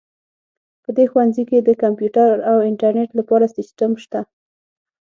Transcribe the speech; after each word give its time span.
په 0.83 0.89
دې 0.97 1.05
ښوونځي 1.11 1.43
کې 1.49 1.57
د 1.61 1.69
کمپیوټر 1.81 2.31
او 2.51 2.57
انټرنیټ 2.69 3.09
لپاره 3.19 3.45
سیسټم 3.57 3.91
شته 4.03 4.19